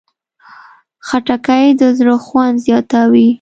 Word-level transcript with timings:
خټکی 1.07 1.65
د 1.79 1.81
زړه 1.99 2.15
خوند 2.25 2.55
زیاتوي. 2.65 3.27